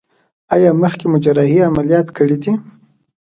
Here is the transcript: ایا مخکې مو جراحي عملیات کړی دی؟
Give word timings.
ایا 0.55 0.71
مخکې 0.83 1.05
مو 1.11 1.17
جراحي 1.23 1.59
عملیات 1.69 2.07
کړی 2.17 2.37
دی؟ 2.43 2.51